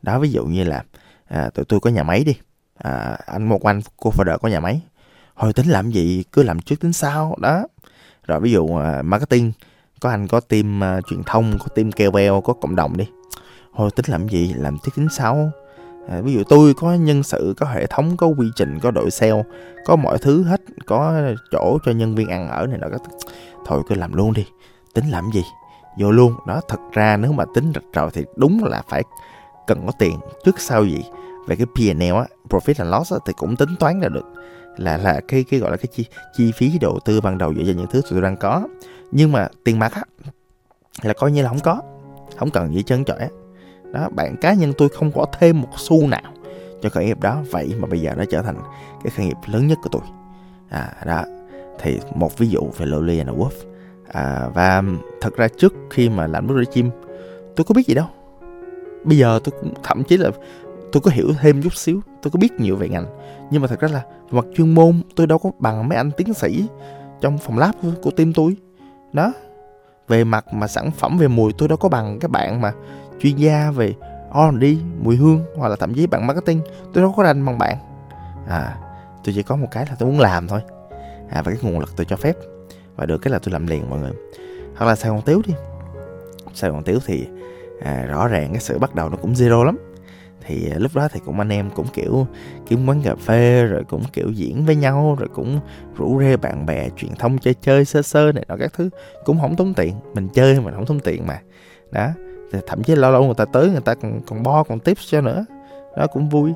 Đó 0.01 0.19
ví 0.19 0.31
dụ 0.31 0.45
như 0.45 0.63
là 0.63 0.83
à, 1.27 1.49
tụi 1.49 1.65
tôi 1.65 1.79
có 1.79 1.89
nhà 1.89 2.03
máy 2.03 2.23
đi. 2.23 2.37
À, 2.77 3.17
anh 3.25 3.49
một 3.49 3.63
anh 3.63 3.81
cô 3.97 4.11
founder 4.11 4.37
có 4.37 4.47
nhà 4.47 4.59
máy. 4.59 4.81
Hồi 5.33 5.53
tính 5.53 5.67
làm 5.67 5.91
gì 5.91 6.23
cứ 6.31 6.43
làm 6.43 6.59
trước 6.59 6.79
tính 6.79 6.93
sau 6.93 7.35
đó. 7.41 7.67
Rồi 8.27 8.39
ví 8.39 8.51
dụ 8.51 8.63
uh, 8.63 8.81
marketing 9.03 9.51
có 10.01 10.09
anh 10.09 10.27
có 10.27 10.39
team 10.39 10.81
uh, 10.97 11.07
truyền 11.07 11.23
thông 11.23 11.57
có 11.59 11.65
team 11.75 11.91
KOL 11.91 12.41
có 12.43 12.53
cộng 12.53 12.75
đồng 12.75 12.97
đi. 12.97 13.07
Thôi 13.75 13.89
tính 13.95 14.05
làm 14.07 14.27
gì 14.27 14.53
làm 14.53 14.77
tiếp 14.83 14.91
tính 14.95 15.07
sau 15.11 15.51
à, 16.09 16.21
ví 16.21 16.33
dụ 16.33 16.43
tôi 16.49 16.73
có 16.73 16.93
nhân 16.93 17.23
sự 17.23 17.53
có 17.57 17.65
hệ 17.65 17.85
thống 17.85 18.17
có 18.17 18.27
quy 18.27 18.47
trình 18.55 18.79
có 18.79 18.91
đội 18.91 19.11
sale 19.11 19.43
có 19.85 19.95
mọi 19.95 20.17
thứ 20.17 20.43
hết 20.43 20.61
có 20.85 21.21
chỗ 21.51 21.77
cho 21.85 21.91
nhân 21.91 22.15
viên 22.15 22.27
ăn 22.27 22.49
ở 22.49 22.67
này 22.67 22.77
nọ 22.77 22.87
thôi 23.65 23.81
cứ 23.89 23.95
làm 23.95 24.13
luôn 24.13 24.33
đi. 24.33 24.45
Tính 24.93 25.09
làm 25.09 25.31
gì? 25.33 25.43
Vô 25.99 26.11
luôn. 26.11 26.33
Đó 26.47 26.61
thật 26.67 26.79
ra 26.93 27.17
nếu 27.17 27.31
mà 27.31 27.45
tính 27.53 27.71
rạch 27.75 27.83
ròi 27.95 28.09
thì 28.13 28.25
đúng 28.35 28.63
là 28.63 28.81
phải 28.89 29.03
cần 29.67 29.85
có 29.85 29.91
tiền. 29.99 30.19
Trước 30.45 30.59
sau 30.59 30.85
gì? 30.85 31.03
Về 31.47 31.55
cái 31.55 31.65
P&L 31.65 32.15
á 32.15 32.25
profit 32.49 32.73
and 32.77 32.93
loss 32.93 33.13
á, 33.13 33.19
thì 33.25 33.33
cũng 33.33 33.55
tính 33.55 33.69
toán 33.79 33.99
ra 33.99 34.09
được 34.09 34.25
là 34.81 34.97
là 34.97 35.21
cái 35.27 35.43
cái 35.43 35.59
gọi 35.59 35.71
là 35.71 35.77
cái 35.77 35.87
chi 35.91 36.05
chi 36.37 36.51
phí 36.51 36.77
đầu 36.81 36.99
tư 37.05 37.21
ban 37.21 37.37
đầu 37.37 37.53
dựa 37.53 37.63
trên 37.65 37.77
những 37.77 37.87
thứ 37.91 38.01
tụi 38.01 38.11
tôi 38.11 38.21
đang 38.21 38.37
có. 38.37 38.67
Nhưng 39.11 39.31
mà 39.31 39.47
tiền 39.63 39.79
mặt 39.79 39.93
á 39.93 40.03
là 41.01 41.13
coi 41.13 41.31
như 41.31 41.41
là 41.41 41.49
không 41.49 41.59
có 41.63 41.81
không 42.37 42.49
cần 42.49 42.73
gì 42.73 42.83
chân 42.83 43.05
trọi 43.05 43.19
đó 43.93 44.09
bạn 44.15 44.35
cá 44.41 44.53
nhân 44.53 44.73
tôi 44.77 44.89
không 44.89 45.11
có 45.11 45.25
thêm 45.39 45.61
một 45.61 45.69
xu 45.77 46.07
nào 46.07 46.33
cho 46.81 46.89
khởi 46.89 47.05
nghiệp 47.05 47.19
đó. 47.19 47.43
Vậy 47.51 47.73
mà 47.79 47.87
bây 47.87 48.01
giờ 48.01 48.13
nó 48.17 48.23
trở 48.31 48.41
thành 48.41 48.55
cái 49.03 49.11
khởi 49.15 49.25
nghiệp 49.25 49.37
lớn 49.45 49.67
nhất 49.67 49.77
của 49.83 49.89
tôi. 49.91 50.01
À 50.69 50.93
đó 51.05 51.23
thì 51.79 51.99
một 52.15 52.37
ví 52.37 52.47
dụ 52.49 52.61
về 52.77 52.85
Lolly 52.85 53.17
and 53.17 53.29
Wolf. 53.29 53.51
À, 54.11 54.49
và 54.53 54.83
thật 55.21 55.35
ra 55.37 55.47
trước 55.57 55.73
khi 55.89 56.09
mà 56.09 56.27
làm 56.27 56.47
bước 56.47 56.55
rửa 56.57 56.71
chim 56.71 56.89
tôi 57.55 57.65
có 57.65 57.73
biết 57.73 57.87
gì 57.87 57.93
đâu. 57.93 58.05
Bây 59.03 59.17
giờ 59.17 59.39
tôi 59.43 59.53
cũng 59.61 59.73
thậm 59.83 60.03
chí 60.03 60.17
là 60.17 60.31
tôi 60.91 61.01
có 61.01 61.11
hiểu 61.11 61.27
thêm 61.41 61.61
chút 61.61 61.75
xíu 61.75 62.01
tôi 62.21 62.31
có 62.31 62.37
biết 62.37 62.59
nhiều 62.59 62.75
về 62.75 62.89
ngành. 62.89 63.05
Nhưng 63.51 63.61
mà 63.61 63.67
thật 63.67 63.79
ra 63.79 63.87
là 63.87 64.03
mặt 64.31 64.45
chuyên 64.55 64.75
môn 64.75 65.01
tôi 65.15 65.27
đâu 65.27 65.37
có 65.37 65.51
bằng 65.59 65.89
mấy 65.89 65.97
anh 65.97 66.11
tiến 66.11 66.33
sĩ 66.33 66.67
trong 67.21 67.37
phòng 67.37 67.57
lab 67.57 67.75
của 68.01 68.11
team 68.11 68.33
tôi. 68.33 68.55
Đó 69.13 69.33
về 70.07 70.23
mặt 70.23 70.53
mà 70.53 70.67
sản 70.67 70.91
phẩm 70.91 71.17
về 71.17 71.27
mùi 71.27 71.53
tôi 71.53 71.67
đâu 71.67 71.77
có 71.77 71.89
bằng 71.89 72.19
các 72.19 72.31
bạn 72.31 72.61
mà 72.61 72.73
chuyên 73.21 73.35
gia 73.35 73.71
về 73.71 73.93
R&D 74.33 74.63
mùi 75.01 75.15
hương 75.15 75.43
hoặc 75.57 75.67
là 75.67 75.75
thậm 75.75 75.93
chí 75.93 76.07
bạn 76.07 76.27
marketing 76.27 76.61
tôi 76.93 77.03
đâu 77.03 77.13
có 77.17 77.23
rành 77.23 77.45
bằng 77.45 77.57
bạn. 77.57 77.77
À 78.47 78.77
tôi 79.23 79.33
chỉ 79.35 79.43
có 79.43 79.55
một 79.55 79.67
cái 79.71 79.85
là 79.89 79.95
tôi 79.99 80.09
muốn 80.09 80.19
làm 80.19 80.47
thôi. 80.47 80.61
À 81.29 81.41
và 81.41 81.51
cái 81.51 81.57
nguồn 81.61 81.79
lực 81.79 81.89
tôi 81.95 82.05
cho 82.05 82.15
phép. 82.15 82.35
Và 82.95 83.05
được 83.05 83.17
cái 83.17 83.31
là 83.31 83.39
tôi 83.39 83.53
làm 83.53 83.67
liền 83.67 83.89
mọi 83.89 83.99
người. 83.99 84.11
Hoặc 84.75 84.85
là 84.85 84.95
sài 84.95 85.11
gòn 85.11 85.21
tiếu 85.25 85.41
đi. 85.47 85.53
Sài 86.53 86.71
gòn 86.71 86.83
tiếu 86.83 86.99
thì 87.05 87.27
à, 87.83 88.05
rõ 88.09 88.27
ràng 88.27 88.49
cái 88.51 88.61
sự 88.61 88.79
bắt 88.79 88.95
đầu 88.95 89.09
nó 89.09 89.17
cũng 89.21 89.33
zero 89.33 89.63
lắm 89.63 89.77
thì 90.45 90.69
à, 90.71 90.77
lúc 90.79 90.91
đó 90.95 91.07
thì 91.11 91.19
cũng 91.25 91.39
anh 91.39 91.49
em 91.49 91.69
cũng 91.75 91.87
kiểu 91.93 92.27
kiếm 92.67 92.87
quán 92.87 93.01
cà 93.01 93.15
phê 93.15 93.63
rồi 93.63 93.83
cũng 93.89 94.03
kiểu 94.13 94.31
diễn 94.31 94.65
với 94.65 94.75
nhau 94.75 95.15
rồi 95.19 95.29
cũng 95.33 95.59
rủ 95.97 96.19
rê 96.19 96.37
bạn 96.37 96.65
bè 96.65 96.89
truyền 96.97 97.11
thông 97.19 97.37
chơi 97.37 97.53
chơi 97.61 97.85
sơ 97.85 98.01
sơ 98.01 98.31
này 98.31 98.45
nọ 98.47 98.55
các 98.59 98.73
thứ. 98.73 98.89
Cũng 99.25 99.39
không 99.39 99.55
tốn 99.55 99.73
tiền 99.73 99.93
mình 100.13 100.27
chơi 100.33 100.59
mình 100.59 100.73
không 100.73 100.85
tốn 100.85 100.99
tiền 100.99 101.27
mà. 101.27 101.41
Đó 101.91 102.07
thì 102.51 102.59
thậm 102.67 102.83
chí 102.83 102.95
lâu 102.95 103.11
lâu 103.11 103.23
người 103.23 103.33
ta 103.33 103.45
tới 103.45 103.69
người 103.69 103.81
ta 103.81 103.95
còn 103.95 104.21
còn 104.27 104.43
bo 104.43 104.63
còn 104.63 104.79
tips 104.79 105.11
cho 105.11 105.21
nữa. 105.21 105.45
Đó 105.97 106.07
cũng 106.07 106.29
vui. 106.29 106.53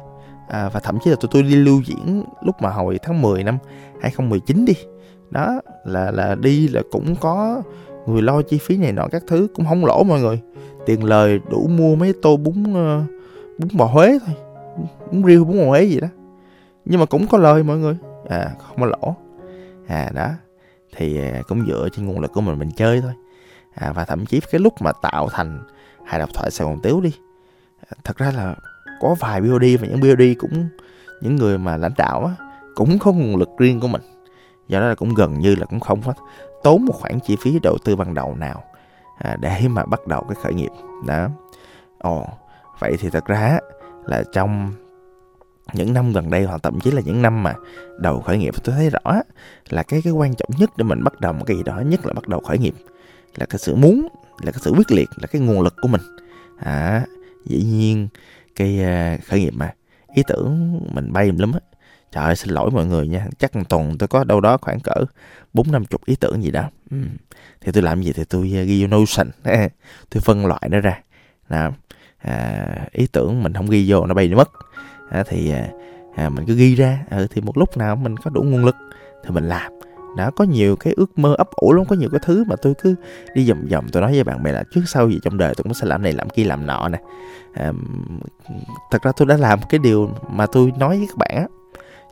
À, 0.49 0.69
và 0.69 0.79
thậm 0.79 0.97
chí 1.03 1.09
là 1.09 1.15
tụi 1.21 1.29
tôi 1.31 1.43
đi 1.43 1.55
lưu 1.55 1.81
diễn 1.85 2.23
lúc 2.41 2.55
mà 2.61 2.69
hồi 2.69 2.99
tháng 3.03 3.21
10 3.21 3.43
năm 3.43 3.57
2019 4.01 4.65
đi. 4.65 4.73
Đó 5.29 5.61
là 5.85 6.11
là 6.11 6.35
đi 6.35 6.67
là 6.67 6.81
cũng 6.91 7.15
có 7.15 7.61
người 8.05 8.21
lo 8.21 8.41
chi 8.41 8.57
phí 8.57 8.77
này 8.77 8.91
nọ 8.91 9.07
các 9.11 9.23
thứ 9.27 9.47
cũng 9.55 9.65
không 9.65 9.85
lỗ 9.85 10.03
mọi 10.03 10.21
người. 10.21 10.41
Tiền 10.85 11.03
lời 11.03 11.39
đủ 11.49 11.67
mua 11.67 11.95
mấy 11.95 12.13
tô 12.21 12.37
bún 12.37 12.63
uh, 12.63 13.14
bún 13.57 13.69
bò 13.73 13.85
Huế 13.85 14.19
thôi. 14.25 14.35
Bún 15.11 15.23
riêu 15.23 15.45
bún 15.45 15.57
bò 15.57 15.65
Huế 15.65 15.83
gì 15.83 15.99
đó. 15.99 16.07
Nhưng 16.85 16.99
mà 16.99 17.05
cũng 17.05 17.27
có 17.27 17.37
lời 17.37 17.63
mọi 17.63 17.77
người. 17.77 17.97
À 18.29 18.51
không 18.67 18.79
có 18.79 18.85
lỗ. 18.85 19.15
À 19.87 20.11
đó. 20.13 20.29
Thì 20.95 21.19
à, 21.21 21.41
cũng 21.47 21.65
dựa 21.67 21.89
trên 21.91 22.05
nguồn 22.05 22.19
lực 22.19 22.31
của 22.33 22.41
mình 22.41 22.59
mình 22.59 22.71
chơi 22.71 23.01
thôi. 23.01 23.13
À, 23.75 23.91
và 23.91 24.05
thậm 24.05 24.25
chí 24.25 24.39
cái 24.51 24.59
lúc 24.61 24.73
mà 24.81 24.91
tạo 25.01 25.29
thành 25.31 25.63
hài 26.05 26.19
độc 26.19 26.29
thoại 26.33 26.51
Sài 26.51 26.67
Gòn 26.67 26.79
Tiếu 26.83 27.01
đi 27.01 27.11
à, 27.89 27.91
thật 28.03 28.17
ra 28.17 28.31
là 28.31 28.55
có 29.01 29.15
vài 29.19 29.41
BOD 29.41 29.63
và 29.79 29.87
những 29.87 29.99
BOD 29.99 30.21
cũng 30.39 30.67
những 31.21 31.35
người 31.35 31.57
mà 31.57 31.77
lãnh 31.77 31.93
đạo 31.97 32.25
á, 32.25 32.45
cũng 32.75 32.99
có 32.99 33.11
nguồn 33.11 33.35
lực 33.35 33.49
riêng 33.57 33.79
của 33.79 33.87
mình. 33.87 34.01
Do 34.67 34.79
đó 34.79 34.87
là 34.87 34.95
cũng 34.95 35.13
gần 35.13 35.39
như 35.39 35.55
là 35.55 35.65
cũng 35.65 35.79
không 35.79 36.01
hết 36.01 36.13
tốn 36.63 36.85
một 36.85 36.93
khoản 36.93 37.19
chi 37.19 37.37
phí 37.41 37.59
đầu 37.63 37.77
tư 37.85 37.95
ban 37.95 38.13
đầu 38.13 38.35
nào 38.35 38.63
à, 39.17 39.37
để 39.39 39.61
mà 39.69 39.85
bắt 39.85 40.07
đầu 40.07 40.23
cái 40.29 40.35
khởi 40.43 40.53
nghiệp. 40.53 40.71
Đó. 41.05 41.27
Ồ 41.97 42.25
vậy 42.79 42.97
thì 42.99 43.09
thật 43.09 43.25
ra 43.25 43.59
là 44.05 44.23
trong 44.33 44.73
những 45.73 45.93
năm 45.93 46.13
gần 46.13 46.29
đây 46.29 46.43
hoặc 46.43 46.63
thậm 46.63 46.79
chí 46.79 46.91
là 46.91 47.01
những 47.05 47.21
năm 47.21 47.43
mà 47.43 47.53
đầu 47.99 48.21
khởi 48.21 48.37
nghiệp 48.37 48.53
tôi 48.63 48.75
thấy 48.75 48.89
rõ 48.89 49.21
là 49.69 49.83
cái 49.83 50.01
cái 50.03 50.13
quan 50.13 50.35
trọng 50.35 50.49
nhất 50.57 50.69
để 50.77 50.83
mình 50.83 51.03
bắt 51.03 51.19
đầu 51.19 51.33
một 51.33 51.43
cái 51.45 51.57
gì 51.57 51.63
đó 51.63 51.79
nhất 51.79 52.05
là 52.05 52.13
bắt 52.13 52.27
đầu 52.27 52.39
khởi 52.39 52.57
nghiệp 52.57 52.73
là 53.35 53.45
cái 53.45 53.59
sự 53.59 53.75
muốn 53.75 54.07
là 54.41 54.51
cái 54.51 54.59
sự 54.61 54.71
quyết 54.71 54.91
liệt 54.91 55.09
là 55.15 55.27
cái 55.27 55.41
nguồn 55.41 55.61
lực 55.61 55.75
của 55.81 55.87
mình 55.87 56.01
à, 56.57 57.05
dĩ 57.45 57.63
nhiên 57.63 58.07
cái 58.55 58.79
uh, 58.79 59.23
khởi 59.25 59.39
nghiệp 59.39 59.53
mà 59.53 59.73
ý 60.13 60.23
tưởng 60.27 60.79
mình 60.93 61.13
bay 61.13 61.31
lắm 61.37 61.51
á 61.51 61.59
trời 62.11 62.23
ơi 62.23 62.35
xin 62.35 62.49
lỗi 62.49 62.71
mọi 62.71 62.85
người 62.85 63.07
nha 63.07 63.27
chắc 63.39 63.55
một 63.55 63.63
tuần 63.69 63.97
tôi 63.97 64.07
có 64.07 64.23
đâu 64.23 64.41
đó 64.41 64.57
khoảng 64.57 64.79
cỡ 64.79 65.05
bốn 65.53 65.71
năm 65.71 65.85
chục 65.85 66.05
ý 66.05 66.15
tưởng 66.15 66.43
gì 66.43 66.51
đó 66.51 66.69
ừ. 66.91 66.97
thì 67.61 67.71
tôi 67.71 67.83
làm 67.83 68.03
gì 68.03 68.13
thì 68.13 68.23
tôi 68.29 68.41
uh, 68.61 68.67
ghi 68.67 68.81
vô 68.81 68.97
notion 68.97 69.29
tôi 70.09 70.21
phân 70.21 70.45
loại 70.45 70.69
nó 70.71 70.79
ra 70.79 71.01
đó. 71.49 71.71
À, 72.25 72.65
ý 72.91 73.07
tưởng 73.11 73.43
mình 73.43 73.53
không 73.53 73.69
ghi 73.69 73.85
vô 73.87 74.05
nó 74.05 74.13
bay 74.13 74.27
đi 74.27 74.35
mất. 74.35 74.49
À, 75.09 75.23
thì 75.27 75.51
à, 75.51 75.67
à 76.15 76.29
mình 76.29 76.45
cứ 76.45 76.55
ghi 76.55 76.75
ra 76.75 76.99
à, 77.09 77.19
thì 77.31 77.41
một 77.41 77.57
lúc 77.57 77.77
nào 77.77 77.95
mình 77.95 78.17
có 78.17 78.29
đủ 78.29 78.43
nguồn 78.43 78.65
lực 78.65 78.75
thì 79.23 79.29
mình 79.31 79.49
làm. 79.49 79.71
Đã 80.17 80.31
có 80.35 80.43
nhiều 80.43 80.75
cái 80.75 80.93
ước 80.97 81.19
mơ 81.19 81.35
ấp 81.37 81.49
ủ 81.51 81.73
lắm 81.73 81.85
có 81.85 81.95
nhiều 81.95 82.09
cái 82.11 82.19
thứ 82.23 82.43
mà 82.47 82.55
tôi 82.61 82.73
cứ 82.83 82.95
đi 83.33 83.49
vòng 83.49 83.67
vòng 83.71 83.85
tôi 83.91 84.01
nói 84.01 84.11
với 84.11 84.23
bạn 84.23 84.43
bè 84.43 84.51
là 84.51 84.63
trước 84.73 84.81
sau 84.87 85.09
gì 85.09 85.19
trong 85.23 85.37
đời 85.37 85.53
tôi 85.55 85.63
cũng 85.63 85.73
sẽ 85.73 85.87
làm 85.87 86.03
này 86.03 86.13
làm 86.13 86.29
kia 86.29 86.43
làm 86.43 86.65
nọ 86.65 86.87
nè. 86.87 86.99
À, 87.53 87.71
thật 88.91 89.01
ra 89.03 89.11
tôi 89.17 89.27
đã 89.27 89.37
làm 89.37 89.59
cái 89.69 89.79
điều 89.79 90.09
mà 90.29 90.45
tôi 90.45 90.71
nói 90.77 90.97
với 90.97 91.07
các 91.07 91.17
bạn 91.17 91.35
á 91.35 91.47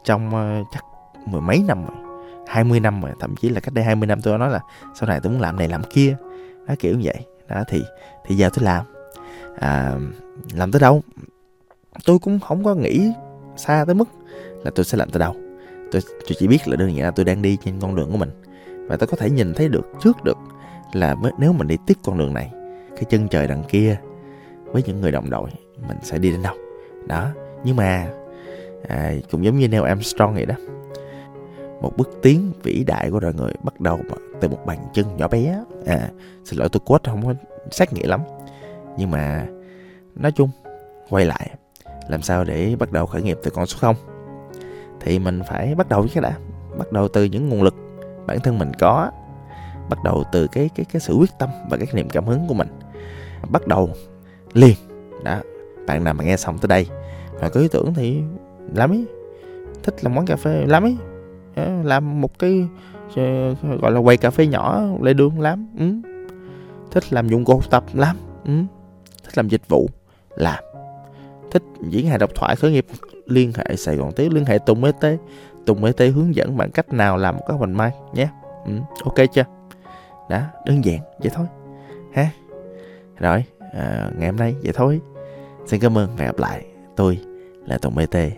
trong 0.04 0.28
uh, 0.28 0.68
chắc 0.74 0.84
mười 1.26 1.42
mấy 1.42 1.64
năm 1.68 1.86
rồi 1.86 1.98
20 2.48 2.80
năm 2.80 3.02
rồi 3.02 3.12
thậm 3.20 3.36
chí 3.36 3.50
là 3.50 3.60
cách 3.60 3.74
đây 3.74 3.86
20 3.86 4.08
năm 4.08 4.22
tôi 4.22 4.38
nói 4.38 4.50
là 4.50 4.60
sau 4.94 5.10
này 5.10 5.20
tôi 5.24 5.32
muốn 5.32 5.42
làm 5.42 5.58
này 5.58 5.68
làm 5.68 5.82
kia. 5.94 6.16
Nó 6.68 6.76
kiểu 6.80 6.94
như 6.94 7.02
vậy. 7.04 7.26
Đó 7.48 7.64
thì 7.68 7.84
thì 8.26 8.36
giờ 8.36 8.50
tôi 8.54 8.66
làm 8.66 8.86
à, 9.60 9.96
làm 10.54 10.72
tới 10.72 10.80
đâu? 10.80 11.02
Tôi 12.06 12.20
cũng 12.20 12.40
không 12.40 12.64
có 12.64 12.76
nghĩ 12.76 13.12
xa 13.56 13.84
tới 13.86 13.96
mức 13.96 14.10
là 14.64 14.72
tôi 14.76 14.86
sẽ 14.86 14.98
làm 14.98 15.10
tới 15.10 15.20
đâu. 15.20 15.36
Tôi, 15.92 16.02
tôi 16.02 16.36
chỉ 16.38 16.48
biết 16.48 16.68
là 16.68 16.76
đơn 16.76 16.96
giản 16.96 17.06
là 17.06 17.12
tôi 17.12 17.26
đang 17.26 17.42
đi 17.42 17.58
trên 17.66 17.80
con 17.80 17.96
đường 17.96 18.12
của 18.12 18.18
mình. 18.18 18.30
Và 18.88 18.98
tôi 18.98 19.08
có 19.08 19.18
thể 19.18 19.30
nhìn 19.30 19.54
thấy 19.54 19.70
được 19.70 19.88
trước 20.02 20.24
được 20.24 20.38
là 20.94 21.16
nếu 21.38 21.54
mình 21.54 21.68
đi 21.68 21.78
tiếp 21.88 21.98
con 22.04 22.18
đường 22.18 22.34
này 22.34 22.52
cái 22.96 23.04
chân 23.10 23.28
trời 23.28 23.48
đằng 23.48 23.64
kia 23.70 23.98
với 24.66 24.84
những 24.86 25.02
người 25.02 25.12
đồng 25.12 25.30
đội 25.30 25.50
mình 25.88 25.98
sẽ 26.02 26.18
đi 26.18 26.32
đến 26.32 26.42
đâu? 26.42 26.56
Đó 27.08 27.30
nhưng 27.64 27.76
mà 27.76 28.08
à, 28.88 29.14
cũng 29.32 29.46
giống 29.46 29.58
như 29.58 29.68
Neil 29.68 29.84
Armstrong 29.84 30.34
vậy 30.34 30.46
đó. 30.46 30.56
Một 31.82 31.98
bước 31.98 32.10
tiến 32.22 32.52
vĩ 32.64 32.84
đại 32.88 33.12
của 33.12 33.20
đời 33.20 33.34
người 33.34 33.54
bắt 33.64 33.82
đầu 33.82 34.00
từ 34.42 34.50
một 34.50 34.66
bàn 34.66 34.78
chân 34.94 35.06
nhỏ 35.18 35.28
bé. 35.28 35.64
À 35.86 36.10
xin 36.46 36.60
lỗi 36.60 36.70
tôi 36.70 36.82
quote 36.86 37.12
không 37.12 37.26
có 37.26 37.34
sát 37.72 37.94
nghĩa 37.94 38.08
lắm 38.08 38.22
nhưng 38.98 39.12
mà 39.12 39.46
nói 40.16 40.32
chung, 40.32 40.50
quay 41.10 41.26
lại, 41.26 41.50
làm 42.10 42.22
sao 42.22 42.44
để 42.44 42.76
bắt 42.80 42.92
đầu 42.92 43.06
khởi 43.06 43.22
nghiệp 43.22 43.38
từ 43.44 43.52
con 43.52 43.66
số 43.66 43.78
0 43.80 43.96
thì 45.02 45.20
mình 45.20 45.42
phải 45.48 45.76
bắt 45.76 45.90
đầu 45.90 46.02
với 46.02 46.10
cái 46.14 46.22
đã, 46.22 46.38
bắt 46.78 46.92
đầu 46.92 47.08
từ 47.08 47.24
những 47.24 47.50
nguồn 47.50 47.64
lực 47.64 47.76
bản 48.28 48.40
thân 48.40 48.60
mình 48.60 48.72
có, 48.80 49.12
bắt 49.90 50.04
đầu 50.04 50.24
từ 50.32 50.48
cái 50.48 50.70
cái 50.76 50.86
cái 50.94 51.00
sự 51.00 51.14
quyết 51.14 51.30
tâm 51.40 51.50
và 51.70 51.78
cái 51.78 51.88
niềm 51.94 52.10
cảm 52.10 52.26
hứng 52.26 52.48
của 52.48 52.54
mình 52.54 52.68
bắt 53.50 53.68
đầu 53.68 53.90
liền 54.54 54.76
đó, 55.24 55.40
bạn 55.88 56.04
nào 56.04 56.14
mà 56.14 56.24
nghe 56.24 56.38
xong 56.38 56.58
tới 56.58 56.68
đây 56.68 56.88
và 57.40 57.50
có 57.50 57.60
ý 57.60 57.68
tưởng 57.68 57.94
thì 57.94 58.22
làm 58.74 58.92
ấy 58.92 59.06
thích 59.84 59.96
làm 60.02 60.18
quán 60.18 60.26
cà 60.26 60.36
phê, 60.36 60.66
làm 60.68 60.84
ấy 60.84 60.98
làm 61.84 62.22
một 62.22 62.40
cái 62.40 62.68
ờ, 63.16 63.56
gọi 63.82 63.92
là 63.92 64.02
quầy 64.02 64.18
cà 64.18 64.30
phê 64.30 64.48
nhỏ, 64.48 64.82
lề 65.02 65.14
đường 65.14 65.40
lắm 65.40 65.68
ừ. 65.78 66.10
thích 66.92 67.04
làm 67.14 67.28
dụng 67.28 67.46
cụ 67.46 67.54
học 67.54 67.70
tập 67.70 67.84
lắm 67.94 68.18
ừ 68.46 68.54
thích 69.34 69.38
làm 69.38 69.50
dịch 69.50 69.70
vụ 69.70 69.90
làm 70.36 70.64
thích 71.52 71.64
diễn 71.90 72.08
hài 72.08 72.18
độc 72.18 72.36
thoại 72.36 72.56
khởi 72.56 72.72
nghiệp 72.72 72.86
liên 73.26 73.52
hệ 73.56 73.76
Sài 73.76 73.96
Gòn 73.96 74.12
Tiếu 74.16 74.30
liên 74.32 74.46
hệ 74.46 74.58
Tùng 74.66 74.84
ET 74.84 75.20
Tùng 75.66 75.86
ET 75.86 76.00
hướng 76.00 76.36
dẫn 76.36 76.58
bạn 76.58 76.72
cách 76.72 76.94
nào 76.94 77.18
làm 77.18 77.36
một 77.36 77.44
cái 77.48 77.58
hoành 77.58 77.78
mai 77.78 77.92
nhé. 78.14 78.28
Ừ, 78.66 78.72
ok 79.04 79.16
chưa? 79.34 79.44
Đó 80.30 80.42
đơn 80.66 80.86
giản 80.86 81.00
vậy 81.20 81.32
thôi. 81.34 81.46
Ha. 82.14 82.30
Rồi 83.20 83.44
à, 83.74 84.12
ngày 84.18 84.30
hôm 84.30 84.36
nay 84.36 84.56
vậy 84.64 84.74
thôi. 84.76 85.02
Xin 85.66 85.80
cảm 85.80 85.98
ơn 85.98 86.10
và 86.18 86.26
gặp 86.26 86.40
lại. 86.40 86.66
Tôi 86.96 87.20
là 87.66 87.78
Tùng 87.78 87.98
ET 87.98 88.34